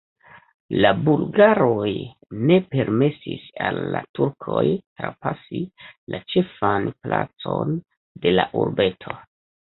La 0.83 0.91
bulgaroj 1.07 1.89
ne 2.51 2.55
permesis 2.75 3.43
al 3.65 3.77
la 3.95 4.01
turkoj 4.19 4.63
trapasi 5.01 5.61
la 6.15 6.21
ĉefan 6.33 6.87
placon 7.03 7.75
de 8.25 8.33
la 8.39 8.47
urbeto. 8.63 9.15